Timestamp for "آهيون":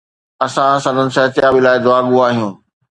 2.25-2.53